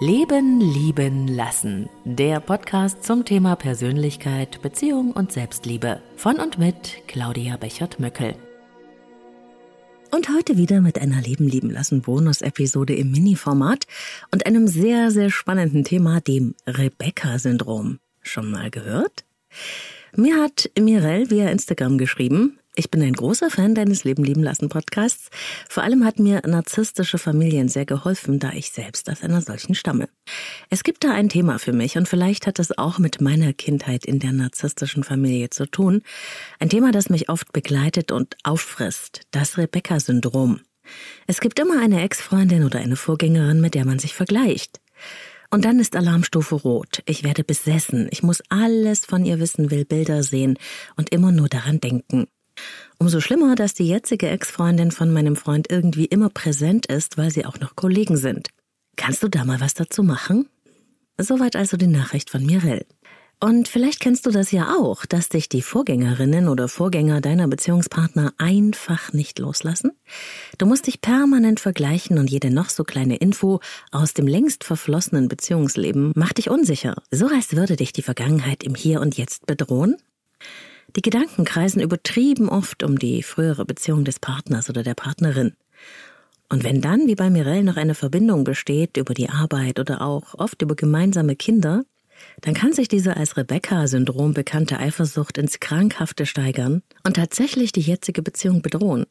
[0.00, 1.88] Leben, Lieben, Lassen.
[2.04, 6.00] Der Podcast zum Thema Persönlichkeit, Beziehung und Selbstliebe.
[6.14, 8.36] Von und mit Claudia Bechert-Möckel.
[10.12, 13.86] Und heute wieder mit einer Leben, Lieben, Lassen Bonus-Episode im Mini-Format
[14.30, 17.98] und einem sehr, sehr spannenden Thema, dem Rebecca-Syndrom.
[18.22, 19.24] Schon mal gehört?
[20.14, 24.68] Mir hat Mirel via Instagram geschrieben, ich bin ein großer Fan deines Leben lieben lassen
[24.68, 25.30] Podcasts.
[25.68, 30.08] Vor allem hat mir narzisstische Familien sehr geholfen, da ich selbst aus einer solchen stamme.
[30.70, 34.04] Es gibt da ein Thema für mich und vielleicht hat es auch mit meiner Kindheit
[34.04, 36.02] in der narzisstischen Familie zu tun.
[36.60, 39.22] Ein Thema, das mich oft begleitet und auffrisst.
[39.32, 40.60] Das Rebecca-Syndrom.
[41.26, 44.80] Es gibt immer eine Ex-Freundin oder eine Vorgängerin, mit der man sich vergleicht.
[45.50, 47.02] Und dann ist Alarmstufe rot.
[47.06, 48.06] Ich werde besessen.
[48.12, 50.58] Ich muss alles von ihr wissen, will Bilder sehen
[50.96, 52.28] und immer nur daran denken.
[52.98, 57.46] Umso schlimmer, dass die jetzige Ex-Freundin von meinem Freund irgendwie immer präsent ist, weil sie
[57.46, 58.48] auch noch Kollegen sind.
[58.96, 60.48] Kannst du da mal was dazu machen?
[61.16, 62.84] Soweit also die Nachricht von Mirel.
[63.40, 68.32] Und vielleicht kennst du das ja auch, dass dich die Vorgängerinnen oder Vorgänger deiner Beziehungspartner
[68.36, 69.92] einfach nicht loslassen.
[70.58, 73.60] Du musst dich permanent vergleichen und jede noch so kleine Info
[73.92, 78.74] aus dem längst verflossenen Beziehungsleben macht dich unsicher, so als würde dich die Vergangenheit im
[78.74, 79.96] Hier und Jetzt bedrohen.
[80.98, 85.54] Die Gedanken kreisen übertrieben oft um die frühere Beziehung des Partners oder der Partnerin.
[86.48, 90.34] Und wenn dann, wie bei Mirelle, noch eine Verbindung besteht über die Arbeit oder auch
[90.34, 91.84] oft über gemeinsame Kinder,
[92.40, 98.20] dann kann sich diese als Rebecca-Syndrom bekannte Eifersucht ins Krankhafte steigern und tatsächlich die jetzige
[98.20, 99.06] Beziehung bedrohen.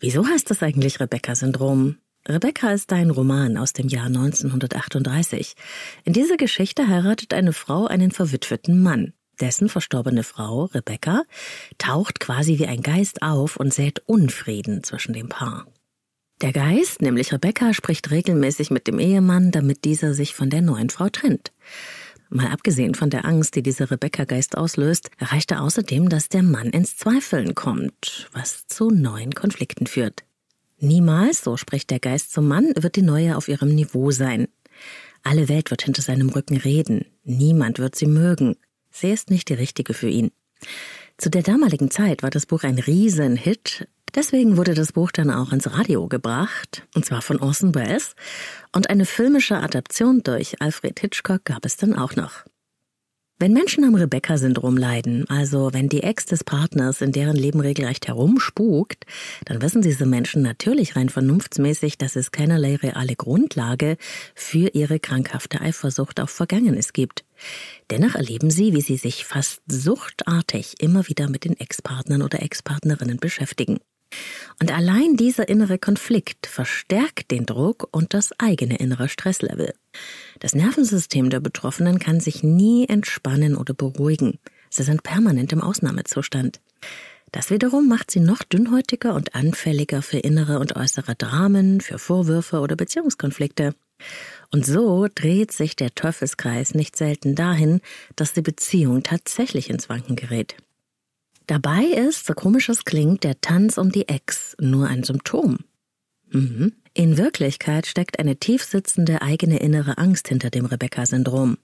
[0.00, 1.96] Wieso heißt das eigentlich Rebecca-Syndrom?
[2.28, 5.54] Rebecca ist ein Roman aus dem Jahr 1938.
[6.04, 9.14] In dieser Geschichte heiratet eine Frau einen verwitweten Mann.
[9.42, 11.24] Dessen verstorbene Frau, Rebecca,
[11.76, 15.66] taucht quasi wie ein Geist auf und sät Unfrieden zwischen dem Paar.
[16.40, 20.90] Der Geist, nämlich Rebecca, spricht regelmäßig mit dem Ehemann, damit dieser sich von der neuen
[20.90, 21.52] Frau trennt.
[22.30, 26.70] Mal abgesehen von der Angst, die dieser Rebecca-Geist auslöst, erreicht er außerdem, dass der Mann
[26.70, 30.22] ins Zweifeln kommt, was zu neuen Konflikten führt.
[30.78, 34.46] Niemals, so spricht der Geist zum Mann, wird die Neue auf ihrem Niveau sein.
[35.24, 37.06] Alle Welt wird hinter seinem Rücken reden.
[37.24, 38.56] Niemand wird sie mögen.
[38.92, 40.30] Sie ist nicht die richtige für ihn.
[41.18, 43.88] Zu der damaligen Zeit war das Buch ein Riesenhit.
[44.14, 48.14] Deswegen wurde das Buch dann auch ins Radio gebracht, und zwar von Orson Welles.
[48.72, 52.44] Und eine filmische Adaption durch Alfred Hitchcock gab es dann auch noch.
[53.42, 58.06] Wenn Menschen am Rebecca-Syndrom leiden, also wenn die Ex des Partners in deren Leben regelrecht
[58.06, 59.04] herumspukt,
[59.46, 63.96] dann wissen diese Menschen natürlich rein vernunftsmäßig, dass es keinerlei reale Grundlage
[64.36, 67.24] für ihre krankhafte Eifersucht auf Vergangenes gibt.
[67.90, 73.16] Dennoch erleben sie, wie sie sich fast suchtartig immer wieder mit den Ex-Partnern oder Ex-Partnerinnen
[73.16, 73.80] beschäftigen.
[74.60, 79.74] Und allein dieser innere Konflikt verstärkt den Druck und das eigene innere Stresslevel.
[80.42, 84.40] Das Nervensystem der Betroffenen kann sich nie entspannen oder beruhigen.
[84.70, 86.60] Sie sind permanent im Ausnahmezustand.
[87.30, 92.58] Das wiederum macht sie noch dünnhäutiger und anfälliger für innere und äußere Dramen, für Vorwürfe
[92.58, 93.76] oder Beziehungskonflikte.
[94.50, 97.80] Und so dreht sich der Teufelskreis nicht selten dahin,
[98.16, 100.56] dass die Beziehung tatsächlich ins Wanken gerät.
[101.46, 105.58] Dabei ist, so komisch es klingt, der Tanz um die Ex nur ein Symptom.
[106.32, 106.72] Mhm.
[106.94, 111.56] In Wirklichkeit steckt eine tiefsitzende eigene innere Angst hinter dem Rebecca-Syndrom.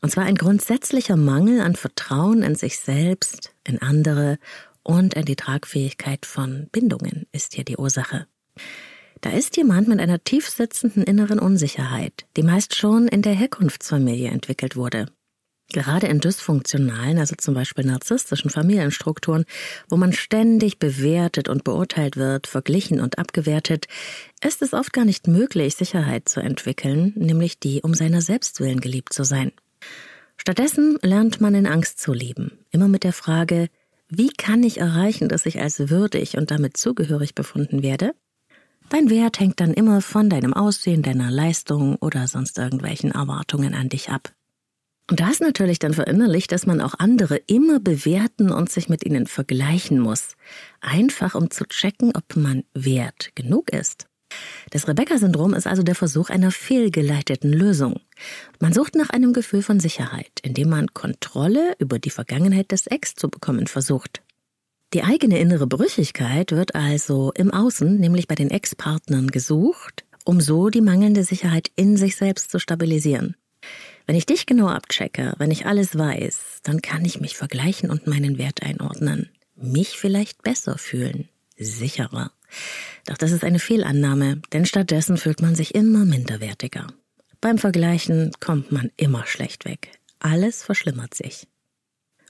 [0.00, 4.38] Und zwar ein grundsätzlicher Mangel an Vertrauen in sich selbst, in andere
[4.82, 8.26] und in die Tragfähigkeit von Bindungen ist hier die Ursache.
[9.20, 14.76] Da ist jemand mit einer tiefsitzenden inneren Unsicherheit, die meist schon in der Herkunftsfamilie entwickelt
[14.76, 15.06] wurde.
[15.72, 19.44] Gerade in dysfunktionalen, also zum Beispiel narzisstischen Familienstrukturen,
[19.88, 23.86] wo man ständig bewertet und beurteilt wird, verglichen und abgewertet,
[24.44, 28.80] ist es oft gar nicht möglich, Sicherheit zu entwickeln, nämlich die, um seiner selbst willen
[28.80, 29.52] geliebt zu sein.
[30.36, 33.68] Stattdessen lernt man in Angst zu leben, immer mit der Frage,
[34.08, 38.14] wie kann ich erreichen, dass ich als würdig und damit zugehörig befunden werde?
[38.90, 43.88] Dein Wert hängt dann immer von deinem Aussehen, deiner Leistung oder sonst irgendwelchen Erwartungen an
[43.88, 44.33] dich ab.
[45.10, 49.04] Und da ist natürlich dann verinnerlicht, dass man auch andere immer bewerten und sich mit
[49.04, 50.36] ihnen vergleichen muss.
[50.80, 54.06] Einfach um zu checken, ob man wert genug ist.
[54.70, 58.00] Das Rebecca-Syndrom ist also der Versuch einer fehlgeleiteten Lösung.
[58.60, 63.14] Man sucht nach einem Gefühl von Sicherheit, indem man Kontrolle über die Vergangenheit des Ex
[63.14, 64.22] zu bekommen versucht.
[64.94, 70.70] Die eigene innere Brüchigkeit wird also im Außen, nämlich bei den Ex-Partnern, gesucht, um so
[70.70, 73.36] die mangelnde Sicherheit in sich selbst zu stabilisieren.
[74.06, 78.06] Wenn ich dich genau abchecke, wenn ich alles weiß, dann kann ich mich vergleichen und
[78.06, 79.30] meinen Wert einordnen.
[79.56, 81.28] Mich vielleicht besser fühlen.
[81.56, 82.32] Sicherer.
[83.06, 86.86] Doch das ist eine Fehlannahme, denn stattdessen fühlt man sich immer minderwertiger.
[87.40, 89.90] Beim Vergleichen kommt man immer schlecht weg.
[90.18, 91.46] Alles verschlimmert sich.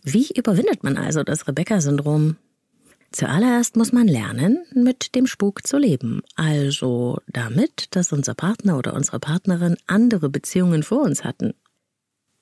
[0.02, 2.36] Wie überwindet man also das Rebecca-Syndrom?
[3.14, 6.22] Zuallererst muss man lernen, mit dem Spuk zu leben.
[6.34, 11.54] Also damit, dass unser Partner oder unsere Partnerin andere Beziehungen vor uns hatten.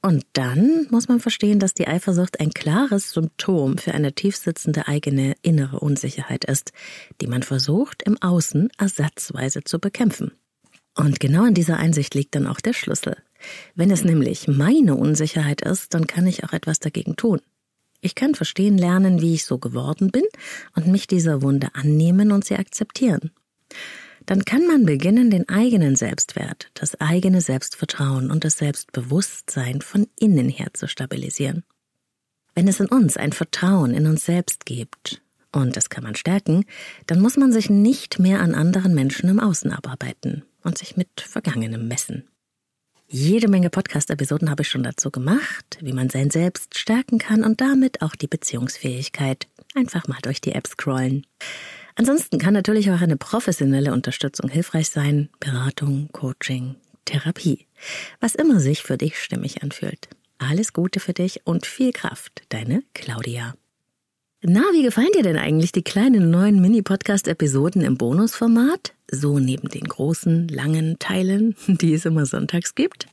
[0.01, 5.35] Und dann muss man verstehen, dass die Eifersucht ein klares Symptom für eine tiefsitzende eigene
[5.43, 6.73] innere Unsicherheit ist,
[7.21, 10.33] die man versucht, im Außen ersatzweise zu bekämpfen.
[10.97, 13.19] Und genau in dieser Einsicht liegt dann auch der Schlüssel.
[13.75, 17.41] Wenn es nämlich meine Unsicherheit ist, dann kann ich auch etwas dagegen tun.
[18.05, 20.25] Ich kann verstehen lernen, wie ich so geworden bin
[20.75, 23.31] und mich dieser Wunde annehmen und sie akzeptieren.
[24.27, 30.49] Dann kann man beginnen, den eigenen Selbstwert, das eigene Selbstvertrauen und das Selbstbewusstsein von innen
[30.49, 31.63] her zu stabilisieren.
[32.55, 35.23] Wenn es in uns ein Vertrauen in uns selbst gibt,
[35.53, 36.65] und das kann man stärken,
[37.07, 41.21] dann muss man sich nicht mehr an anderen Menschen im Außen abarbeiten und sich mit
[41.21, 42.25] Vergangenem messen.
[43.15, 47.61] Jede Menge Podcast-Episoden habe ich schon dazu gemacht, wie man sein Selbst stärken kann und
[47.61, 49.49] damit auch die Beziehungsfähigkeit.
[49.75, 51.27] Einfach mal durch die App scrollen.
[51.95, 55.29] Ansonsten kann natürlich auch eine professionelle Unterstützung hilfreich sein.
[55.41, 57.67] Beratung, Coaching, Therapie.
[58.21, 60.09] Was immer sich für dich stimmig anfühlt.
[60.39, 62.45] Alles Gute für dich und viel Kraft.
[62.49, 63.53] Deine Claudia.
[64.45, 68.93] Na, wie gefallen dir denn eigentlich die kleinen neuen Mini-Podcast-Episoden im Bonusformat?
[69.13, 73.07] so neben den großen, langen Teilen, die es immer sonntags gibt?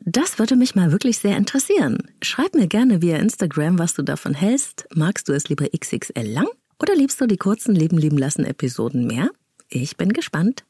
[0.00, 1.98] Das würde mich mal wirklich sehr interessieren.
[2.22, 4.86] Schreib mir gerne via Instagram, was du davon hältst.
[4.94, 6.46] Magst du es lieber XXL lang
[6.80, 9.30] oder liebst du die kurzen Leben lieben lassen Episoden mehr?
[9.70, 10.64] Ich bin gespannt.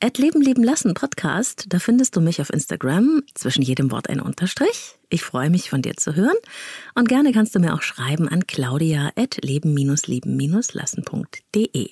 [0.00, 4.20] At Leben lieben lassen Podcast, da findest du mich auf Instagram, zwischen jedem Wort ein
[4.20, 4.98] Unterstrich.
[5.10, 6.34] Ich freue mich von dir zu hören
[6.96, 11.90] und gerne kannst du mir auch schreiben an claudia at leben-lieben-lassen.de.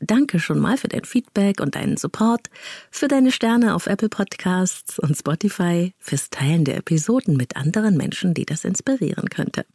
[0.00, 2.48] Danke schon mal für dein Feedback und deinen Support,
[2.92, 8.34] für deine Sterne auf Apple Podcasts und Spotify, fürs Teilen der Episoden mit anderen Menschen,
[8.34, 9.66] die das inspirieren könnte.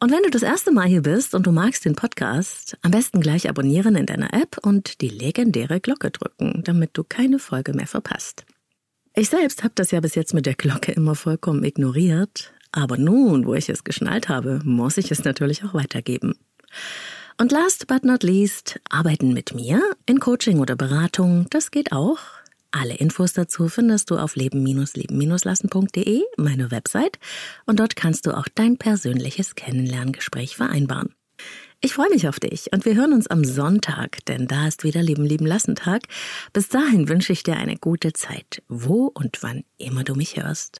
[0.00, 3.20] Und wenn du das erste Mal hier bist und du magst den Podcast, am besten
[3.20, 7.88] gleich abonnieren in deiner App und die legendäre Glocke drücken, damit du keine Folge mehr
[7.88, 8.46] verpasst.
[9.14, 13.44] Ich selbst habe das ja bis jetzt mit der Glocke immer vollkommen ignoriert, aber nun,
[13.44, 16.34] wo ich es geschnallt habe, muss ich es natürlich auch weitergeben.
[17.36, 22.18] Und last but not least, arbeiten mit mir in Coaching oder Beratung, das geht auch.
[22.70, 27.18] Alle Infos dazu findest du auf leben-leben-lassen.de, meine Website,
[27.64, 31.14] und dort kannst du auch dein persönliches Kennenlerngespräch vereinbaren.
[31.80, 35.00] Ich freue mich auf dich und wir hören uns am Sonntag, denn da ist wieder
[35.00, 36.02] Leben lieben lassen Tag.
[36.52, 40.76] Bis dahin wünsche ich dir eine gute Zeit, wo und wann immer du mich hörst.